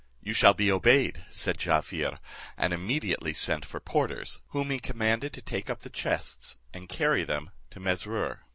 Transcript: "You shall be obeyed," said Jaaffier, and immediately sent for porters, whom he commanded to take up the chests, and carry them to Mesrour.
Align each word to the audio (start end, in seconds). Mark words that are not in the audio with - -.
"You 0.19 0.33
shall 0.33 0.55
be 0.55 0.71
obeyed," 0.71 1.25
said 1.29 1.59
Jaaffier, 1.59 2.17
and 2.57 2.73
immediately 2.73 3.35
sent 3.35 3.63
for 3.65 3.79
porters, 3.79 4.41
whom 4.47 4.71
he 4.71 4.79
commanded 4.79 5.31
to 5.33 5.43
take 5.43 5.69
up 5.69 5.81
the 5.81 5.91
chests, 5.91 6.57
and 6.73 6.89
carry 6.89 7.23
them 7.23 7.51
to 7.69 7.79
Mesrour. 7.79 8.39